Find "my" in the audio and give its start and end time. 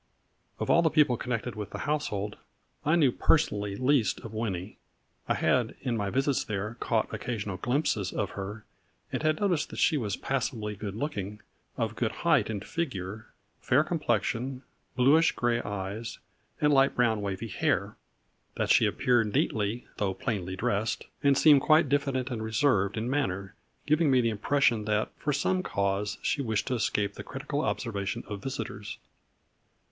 5.95-6.09